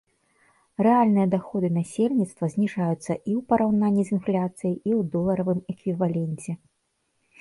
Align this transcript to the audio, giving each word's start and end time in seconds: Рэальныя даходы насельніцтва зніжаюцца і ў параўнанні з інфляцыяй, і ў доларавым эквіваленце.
Рэальныя 0.85 1.25
даходы 1.33 1.67
насельніцтва 1.75 2.49
зніжаюцца 2.55 2.97
і 3.01 3.01
ў 3.01 3.45
параўнанні 3.53 4.03
з 4.07 4.15
інфляцыяй, 4.17 4.73
і 4.89 4.91
ў 4.99 5.01
доларавым 5.17 5.59
эквіваленце. 5.75 6.51